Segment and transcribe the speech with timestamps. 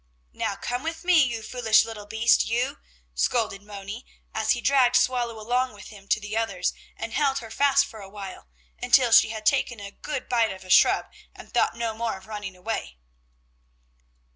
[0.33, 2.79] "Now come with me, you foolish little beast, you,"
[3.13, 7.51] scolded Moni, as he dragged Swallow along with him to the others, and held her
[7.51, 8.47] fast for a while,
[8.81, 12.25] until she had taken a good bite of a shrub and thought no more of
[12.25, 12.97] running away.